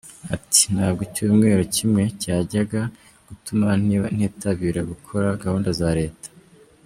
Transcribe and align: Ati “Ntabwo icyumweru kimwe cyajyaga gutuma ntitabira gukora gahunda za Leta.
Ati 0.35 0.61
“Ntabwo 0.73 1.01
icyumweru 1.07 1.61
kimwe 1.75 2.03
cyajyaga 2.21 2.81
gutuma 3.27 3.67
ntitabira 4.15 4.81
gukora 4.91 5.27
gahunda 5.43 5.69
za 5.81 5.89
Leta. 5.99 6.29